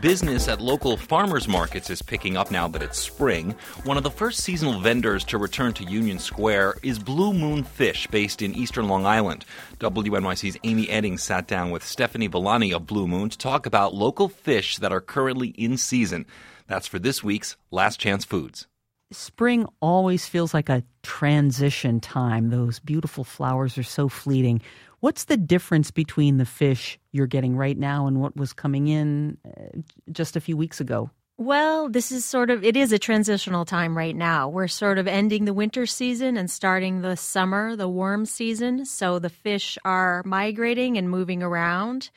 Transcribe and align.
Business 0.00 0.48
at 0.48 0.60
local 0.60 0.96
farmers 0.96 1.46
markets 1.46 1.90
is 1.90 2.02
picking 2.02 2.36
up 2.36 2.50
now 2.50 2.66
that 2.66 2.82
it's 2.82 2.98
spring. 2.98 3.54
One 3.84 3.96
of 3.96 4.02
the 4.02 4.10
first 4.10 4.40
seasonal 4.40 4.80
vendors 4.80 5.22
to 5.26 5.38
return 5.38 5.72
to 5.74 5.84
Union 5.84 6.18
Square 6.18 6.78
is 6.82 6.98
Blue 6.98 7.32
Moon 7.32 7.62
Fish, 7.62 8.08
based 8.08 8.42
in 8.42 8.52
eastern 8.52 8.88
Long 8.88 9.06
Island. 9.06 9.44
WNYC's 9.78 10.58
Amy 10.64 10.86
Eddings 10.86 11.20
sat 11.20 11.46
down 11.46 11.70
with 11.70 11.84
Stephanie 11.84 12.26
Villani 12.26 12.72
of 12.72 12.84
Blue 12.84 13.06
Moon 13.06 13.28
to 13.28 13.38
talk 13.38 13.64
about 13.64 13.94
local 13.94 14.28
fish 14.28 14.78
that 14.78 14.90
are 14.90 15.00
currently 15.00 15.48
in 15.50 15.76
season. 15.76 16.26
That's 16.66 16.88
for 16.88 16.98
this 16.98 17.22
week's 17.22 17.56
Last 17.70 18.00
Chance 18.00 18.24
Foods. 18.24 18.66
Spring 19.12 19.66
always 19.80 20.26
feels 20.26 20.54
like 20.54 20.68
a 20.68 20.82
transition 21.02 22.00
time. 22.00 22.50
Those 22.50 22.80
beautiful 22.80 23.24
flowers 23.24 23.78
are 23.78 23.82
so 23.82 24.08
fleeting. 24.08 24.60
What's 25.00 25.24
the 25.24 25.36
difference 25.36 25.90
between 25.90 26.38
the 26.38 26.46
fish 26.46 26.98
you're 27.12 27.26
getting 27.26 27.56
right 27.56 27.76
now 27.76 28.06
and 28.06 28.20
what 28.20 28.36
was 28.36 28.52
coming 28.52 28.88
in 28.88 29.36
uh, 29.46 29.80
just 30.10 30.36
a 30.36 30.40
few 30.40 30.56
weeks 30.56 30.80
ago? 30.80 31.10
Well, 31.36 31.88
this 31.88 32.12
is 32.12 32.24
sort 32.24 32.48
of 32.48 32.62
it 32.62 32.76
is 32.76 32.92
a 32.92 32.98
transitional 32.98 33.64
time 33.64 33.96
right 33.96 34.14
now. 34.14 34.48
We're 34.48 34.68
sort 34.68 34.98
of 34.98 35.08
ending 35.08 35.46
the 35.46 35.52
winter 35.52 35.84
season 35.84 36.36
and 36.36 36.48
starting 36.48 37.02
the 37.02 37.16
summer, 37.16 37.74
the 37.74 37.88
warm 37.88 38.24
season. 38.24 38.84
So 38.84 39.18
the 39.18 39.30
fish 39.30 39.76
are 39.84 40.22
migrating 40.24 40.96
and 40.96 41.10
moving 41.10 41.42
around. 41.42 42.10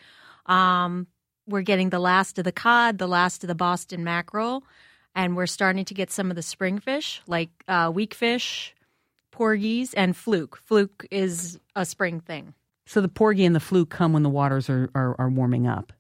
Um, 0.46 1.08
we're 1.48 1.64
getting 1.64 1.90
the 1.90 2.00
last 2.00 2.38
of 2.38 2.44
the 2.44 2.52
cod, 2.52 3.00
the 3.00 3.08
last 3.08 3.44
of 3.44 3.48
the 3.48 3.56
Boston 3.56 4.04
mackerel, 4.04 4.64
and 5.18 5.36
we're 5.36 5.48
starting 5.48 5.84
to 5.84 5.94
get 5.94 6.12
some 6.12 6.30
of 6.30 6.36
the 6.36 6.44
spring 6.44 6.80
fish 6.80 7.22
like 7.28 7.50
uh, 7.68 7.92
weakfish, 7.94 8.74
porgies, 9.32 9.94
and 9.96 10.16
fluke. 10.16 10.58
Fluke 10.64 11.06
is 11.12 11.60
a 11.76 11.86
spring 11.86 12.22
thing. 12.22 12.54
So 12.86 13.02
the 13.02 13.10
porgy 13.10 13.44
and 13.44 13.56
the 13.56 13.60
fluke 13.60 13.90
come 13.90 14.14
when 14.14 14.24
the 14.24 14.30
waters 14.30 14.70
are, 14.70 14.90
are, 14.96 15.20
are 15.20 15.30
warming 15.30 15.68
up. 15.68 15.92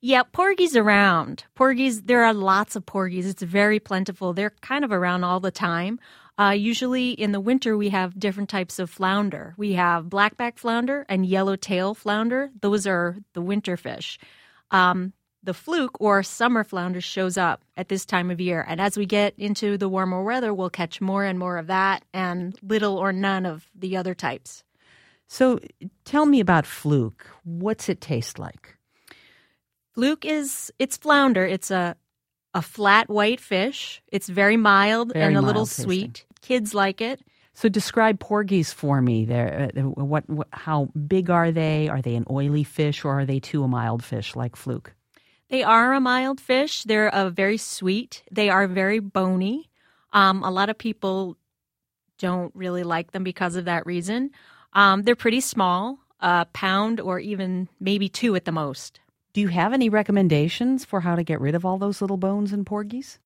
Yeah, 0.00 0.22
porgies 0.22 0.76
around. 0.76 1.44
Porgies, 1.54 2.02
there 2.02 2.24
are 2.24 2.32
lots 2.32 2.74
of 2.74 2.86
porgies. 2.86 3.26
It's 3.26 3.42
very 3.42 3.80
plentiful. 3.80 4.32
They're 4.32 4.54
kind 4.62 4.82
of 4.82 4.92
around 4.92 5.24
all 5.24 5.40
the 5.40 5.50
time. 5.50 6.00
Uh, 6.38 6.52
usually 6.52 7.10
in 7.10 7.32
the 7.32 7.40
winter, 7.40 7.76
we 7.76 7.90
have 7.90 8.18
different 8.18 8.48
types 8.48 8.78
of 8.78 8.88
flounder. 8.88 9.52
We 9.58 9.74
have 9.74 10.06
blackback 10.06 10.58
flounder 10.58 11.04
and 11.10 11.26
yellowtail 11.26 11.94
flounder. 11.94 12.50
Those 12.62 12.86
are 12.86 13.18
the 13.34 13.42
winter 13.42 13.76
fish. 13.76 14.18
Um, 14.70 15.12
the 15.42 15.54
fluke 15.54 16.00
or 16.00 16.22
summer 16.22 16.64
flounder 16.64 17.00
shows 17.00 17.36
up 17.38 17.62
at 17.76 17.88
this 17.88 18.04
time 18.04 18.30
of 18.30 18.40
year. 18.40 18.64
And 18.68 18.80
as 18.80 18.96
we 18.96 19.06
get 19.06 19.34
into 19.38 19.78
the 19.78 19.88
warmer 19.88 20.22
weather, 20.22 20.52
we'll 20.52 20.70
catch 20.70 21.00
more 21.00 21.24
and 21.24 21.38
more 21.38 21.56
of 21.58 21.68
that 21.68 22.04
and 22.12 22.58
little 22.62 22.98
or 22.98 23.12
none 23.12 23.46
of 23.46 23.66
the 23.74 23.96
other 23.96 24.14
types. 24.14 24.64
So 25.28 25.58
tell 26.04 26.26
me 26.26 26.40
about 26.40 26.66
fluke. 26.66 27.26
What's 27.44 27.88
it 27.88 28.00
taste 28.00 28.38
like? 28.38 28.76
Fluke 29.94 30.24
is 30.24 30.72
it's 30.78 30.96
flounder. 30.96 31.46
It's 31.46 31.70
a 31.70 31.96
a 32.52 32.62
flat 32.62 33.08
white 33.08 33.40
fish. 33.40 34.02
It's 34.08 34.28
very 34.28 34.56
mild 34.56 35.12
Very 35.12 35.26
and 35.26 35.36
a 35.36 35.40
mild 35.40 35.46
little 35.46 35.66
tasting. 35.66 35.84
sweet. 35.84 36.26
Kids 36.42 36.74
like 36.74 37.00
it. 37.00 37.20
So 37.54 37.68
describe 37.68 38.18
porgies 38.18 38.72
for 38.72 39.00
me. 39.02 39.24
There, 39.24 39.70
uh, 39.76 39.82
what, 39.82 40.28
what, 40.28 40.48
how 40.52 40.86
big 41.06 41.30
are 41.30 41.52
they? 41.52 41.88
Are 41.88 42.00
they 42.00 42.14
an 42.14 42.24
oily 42.30 42.64
fish, 42.64 43.04
or 43.04 43.20
are 43.20 43.26
they 43.26 43.38
too 43.40 43.62
a 43.62 43.68
mild 43.68 44.02
fish 44.02 44.34
like 44.34 44.56
fluke? 44.56 44.94
They 45.50 45.62
are 45.62 45.92
a 45.92 46.00
mild 46.00 46.40
fish. 46.40 46.84
They're 46.84 47.12
uh, 47.14 47.30
very 47.30 47.56
sweet. 47.56 48.22
They 48.30 48.48
are 48.48 48.66
very 48.66 49.00
bony. 49.00 49.68
Um, 50.12 50.42
a 50.42 50.50
lot 50.50 50.70
of 50.70 50.78
people 50.78 51.36
don't 52.18 52.54
really 52.54 52.84
like 52.84 53.10
them 53.12 53.24
because 53.24 53.56
of 53.56 53.64
that 53.64 53.84
reason. 53.84 54.30
Um, 54.72 55.02
they're 55.02 55.16
pretty 55.16 55.40
small, 55.40 55.98
a 56.20 56.46
pound 56.52 57.00
or 57.00 57.18
even 57.18 57.68
maybe 57.80 58.08
two 58.08 58.36
at 58.36 58.44
the 58.44 58.52
most. 58.52 59.00
Do 59.32 59.40
you 59.40 59.48
have 59.48 59.72
any 59.72 59.88
recommendations 59.88 60.84
for 60.84 61.00
how 61.00 61.16
to 61.16 61.22
get 61.22 61.40
rid 61.40 61.54
of 61.54 61.64
all 61.64 61.78
those 61.78 62.00
little 62.00 62.16
bones 62.16 62.52
in 62.52 62.64
porgies? 62.64 63.18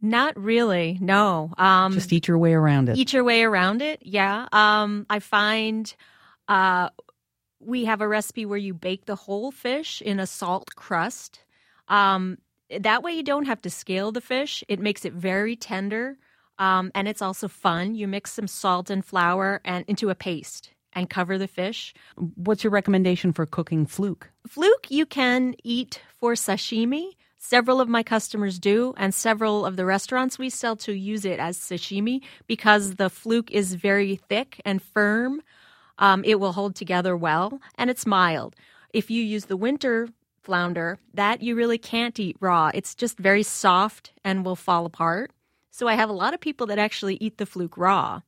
Not 0.00 0.36
really, 0.36 0.98
no. 1.00 1.52
Um, 1.56 1.92
Just 1.92 2.12
eat 2.12 2.26
your 2.26 2.38
way 2.38 2.52
around 2.54 2.88
it. 2.88 2.96
eat 2.96 3.12
your 3.12 3.22
way 3.24 3.44
around 3.44 3.80
it. 3.82 4.00
Yeah. 4.02 4.48
Um, 4.50 5.06
I 5.08 5.20
find 5.20 5.94
uh, 6.48 6.90
we 7.60 7.84
have 7.84 8.00
a 8.00 8.08
recipe 8.08 8.44
where 8.44 8.58
you 8.58 8.74
bake 8.74 9.04
the 9.06 9.14
whole 9.14 9.52
fish 9.52 10.02
in 10.02 10.18
a 10.18 10.26
salt 10.26 10.74
crust. 10.74 11.44
Um, 11.88 12.38
that 12.80 13.02
way, 13.02 13.12
you 13.12 13.22
don't 13.22 13.46
have 13.46 13.60
to 13.62 13.70
scale 13.70 14.12
the 14.12 14.20
fish. 14.20 14.64
It 14.68 14.80
makes 14.80 15.04
it 15.04 15.12
very 15.12 15.56
tender, 15.56 16.16
um, 16.58 16.90
and 16.94 17.06
it's 17.08 17.22
also 17.22 17.48
fun. 17.48 17.94
You 17.94 18.08
mix 18.08 18.32
some 18.32 18.46
salt 18.46 18.90
and 18.90 19.04
flour 19.04 19.60
and 19.64 19.84
into 19.88 20.10
a 20.10 20.14
paste 20.14 20.70
and 20.92 21.08
cover 21.08 21.38
the 21.38 21.48
fish. 21.48 21.94
What's 22.36 22.64
your 22.64 22.70
recommendation 22.70 23.32
for 23.32 23.46
cooking 23.46 23.86
fluke? 23.86 24.30
Fluke, 24.46 24.90
you 24.90 25.06
can 25.06 25.54
eat 25.64 26.00
for 26.18 26.34
sashimi. 26.34 27.12
Several 27.38 27.80
of 27.80 27.88
my 27.88 28.04
customers 28.04 28.58
do, 28.58 28.94
and 28.96 29.12
several 29.12 29.66
of 29.66 29.76
the 29.76 29.84
restaurants 29.84 30.38
we 30.38 30.48
sell 30.48 30.76
to 30.76 30.92
use 30.92 31.24
it 31.24 31.40
as 31.40 31.58
sashimi 31.58 32.20
because 32.46 32.94
the 32.94 33.10
fluke 33.10 33.50
is 33.50 33.74
very 33.74 34.16
thick 34.16 34.60
and 34.64 34.80
firm. 34.80 35.42
Um, 35.98 36.22
it 36.24 36.38
will 36.38 36.52
hold 36.52 36.76
together 36.76 37.16
well, 37.16 37.60
and 37.76 37.90
it's 37.90 38.06
mild. 38.06 38.54
If 38.92 39.10
you 39.10 39.22
use 39.22 39.46
the 39.46 39.56
winter 39.56 40.08
flounder, 40.42 40.98
that 41.14 41.42
you 41.42 41.54
really 41.54 41.78
can't 41.78 42.18
eat 42.18 42.36
raw. 42.40 42.70
It's 42.74 42.94
just 42.94 43.18
very 43.18 43.42
soft 43.42 44.12
and 44.24 44.44
will 44.44 44.56
fall 44.56 44.86
apart. 44.86 45.30
So 45.70 45.88
I 45.88 45.94
have 45.94 46.10
a 46.10 46.12
lot 46.12 46.34
of 46.34 46.40
people 46.40 46.66
that 46.66 46.78
actually 46.78 47.16
eat 47.20 47.38
the 47.38 47.46
fluke 47.46 47.78
raw. 47.78 48.20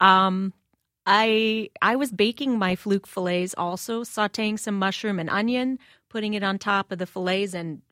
Um, 0.00 0.52
I 1.06 1.70
I 1.80 1.96
was 1.96 2.12
baking 2.12 2.58
my 2.58 2.76
fluke 2.76 3.06
fillets 3.06 3.54
also, 3.56 4.04
sautéing 4.04 4.58
some 4.58 4.78
mushroom 4.78 5.18
and 5.18 5.30
onion, 5.30 5.78
putting 6.08 6.34
it 6.34 6.42
on 6.42 6.58
top 6.58 6.92
of 6.92 6.98
the 6.98 7.06
fillets 7.06 7.54
and 7.54 7.82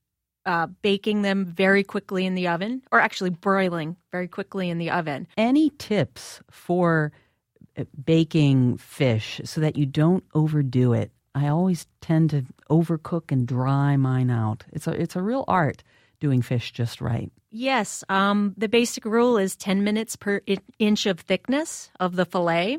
uh, 0.45 0.67
baking 0.83 1.23
them 1.23 1.45
very 1.45 1.85
quickly 1.85 2.27
in 2.27 2.35
the 2.35 2.49
oven, 2.49 2.83
or 2.91 3.01
actually 3.01 3.31
broiling 3.31 3.97
very 4.11 4.29
quickly 4.29 4.69
in 4.69 4.79
the 4.79 4.91
oven. 4.91 5.27
Any 5.37 5.71
tips 5.71 6.43
for 6.51 7.13
uh, 7.77 7.85
baking 8.05 8.79
fish 8.79 9.41
so 9.45 9.61
that 9.61 9.77
you 9.77 9.87
don't 9.87 10.25
overdo 10.35 10.93
it? 10.93 11.13
I 11.35 11.49
always 11.49 11.87
tend 12.01 12.31
to 12.31 12.45
overcook 12.71 13.33
and 13.33 13.47
dry 13.47 13.97
mine 13.97 14.31
out. 14.31 14.65
It's 14.73 14.87
a 14.87 14.91
it's 14.91 15.17
a 15.17 15.23
real 15.23 15.45
art 15.49 15.83
doing 16.21 16.43
fish 16.43 16.73
just 16.73 17.01
right. 17.01 17.33
Yes, 17.51 18.05
um, 18.09 18.55
the 18.57 18.69
basic 18.69 19.05
rule 19.05 19.37
is 19.37 19.57
10 19.57 19.85
minutes 19.85 20.17
per 20.17 20.41
inch 20.79 21.07
of 21.07 21.21
thickness 21.21 21.91
of 22.01 22.17
the 22.17 22.25
fillet. 22.25 22.79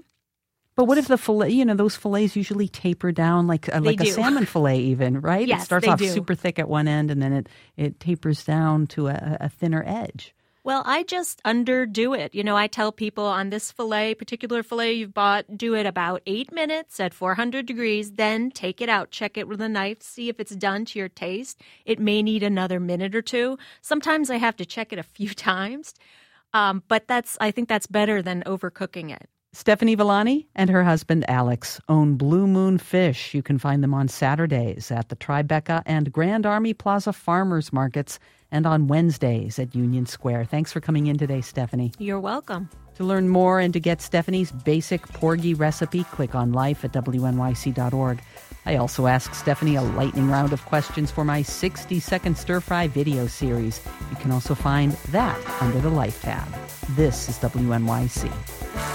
But 0.76 0.86
what 0.86 0.98
if 0.98 1.08
the 1.08 1.20
fillet, 1.20 1.52
you 1.52 1.64
know, 1.66 1.76
those 1.76 1.96
fillets 1.96 2.36
usually 2.36 2.68
taper 2.68 3.12
down 3.12 3.46
like 3.46 3.74
uh, 3.74 3.80
like 3.82 4.02
a 4.02 4.06
salmon 4.06 4.46
fillet, 4.46 4.80
even 4.80 5.22
right? 5.22 5.48
Yes, 5.48 5.64
it 5.64 5.66
starts 5.66 5.88
off 5.88 6.00
do. 6.00 6.08
super 6.08 6.34
thick 6.34 6.58
at 6.58 6.68
one 6.68 6.88
end, 6.88 7.12
and 7.12 7.22
then 7.22 7.34
it 7.34 7.50
it 7.78 8.00
tapers 8.00 8.44
down 8.44 8.88
to 8.88 9.08
a, 9.08 9.38
a 9.42 9.50
thinner 9.50 9.84
edge. 9.86 10.34
Well, 10.66 10.82
I 10.86 11.04
just 11.04 11.44
underdo 11.44 12.18
it. 12.18 12.34
You 12.34 12.42
know, 12.42 12.56
I 12.56 12.68
tell 12.68 12.94
people 12.94 13.26
on 13.26 13.50
this 13.50 13.70
fillet, 13.70 14.16
particular 14.16 14.64
fillet 14.64 14.94
you've 14.94 15.14
bought, 15.14 15.58
do 15.58 15.76
it 15.76 15.86
about 15.86 16.22
eight 16.26 16.54
minutes 16.54 17.02
at 17.02 17.14
400 17.14 17.66
degrees, 17.66 18.14
then 18.14 18.50
take 18.50 18.80
it 18.80 18.88
out, 18.88 19.12
check 19.12 19.38
it 19.38 19.50
with 19.50 19.60
a 19.60 19.68
knife, 19.68 20.02
see 20.02 20.30
if 20.30 20.40
it's 20.40 20.56
done 20.56 20.86
to 20.86 21.00
your 21.00 21.10
taste. 21.10 21.60
It 21.84 22.00
may 22.00 22.24
need 22.24 22.44
another 22.44 22.80
minute 22.80 23.14
or 23.14 23.22
two. 23.22 23.58
Sometimes 23.82 24.30
I 24.30 24.38
have 24.38 24.56
to 24.56 24.66
check 24.66 24.94
it 24.94 25.00
a 25.00 25.04
few 25.04 25.34
times, 25.34 25.96
um, 26.54 26.82
but 26.88 27.08
that's 27.08 27.38
I 27.42 27.52
think 27.52 27.68
that's 27.68 27.88
better 27.88 28.22
than 28.22 28.44
overcooking 28.46 29.14
it. 29.14 29.30
Stephanie 29.56 29.94
Villani 29.94 30.48
and 30.56 30.68
her 30.72 30.84
husband 30.84 31.24
Alex 31.30 31.80
own 31.88 32.16
Blue 32.16 32.48
Moon 32.48 32.80
Fish. 32.80 33.36
You 33.36 33.44
can 33.44 33.60
find 33.60 33.84
them 33.84 33.94
on 33.94 34.08
Saturdays 34.08 34.90
at 34.90 35.10
the 35.10 35.16
Tribeca 35.16 35.84
and 35.86 36.12
Grand 36.12 36.48
Army 36.48 36.74
Plaza 36.74 37.14
Farmers 37.14 37.72
Markets 37.72 38.18
and 38.52 38.66
on 38.66 38.88
Wednesdays 38.88 39.60
at 39.60 39.76
Union 39.76 40.08
Square. 40.08 40.46
Thanks 40.46 40.74
for 40.74 40.82
coming 40.82 41.06
in 41.06 41.20
today, 41.20 41.40
Stephanie. 41.42 41.94
You're 42.00 42.20
welcome. 42.20 42.68
To 42.96 43.04
learn 43.04 43.30
more 43.30 43.60
and 43.60 43.72
to 43.74 43.80
get 43.80 44.02
Stephanie's 44.02 44.52
basic 44.52 45.08
porgy 45.10 45.54
recipe, 45.54 46.04
click 46.06 46.34
on 46.34 46.52
life 46.52 46.84
at 46.84 46.92
wnyc.org. 46.92 48.24
I 48.66 48.76
also 48.78 49.06
asked 49.06 49.36
Stephanie 49.36 49.76
a 49.76 49.84
lightning 49.84 50.32
round 50.32 50.52
of 50.54 50.66
questions 50.66 51.12
for 51.12 51.24
my 51.24 51.44
60 51.44 52.00
second 52.00 52.40
stir 52.40 52.60
fry 52.60 52.88
video 52.88 53.28
series. 53.28 53.82
You 54.10 54.16
can 54.16 54.32
also 54.32 54.56
find 54.56 54.94
that 55.12 55.40
under 55.62 55.80
the 55.80 55.90
Life 55.90 56.24
tab. 56.24 56.48
This 56.96 57.30
is 57.30 57.38
WNYC. 57.38 58.93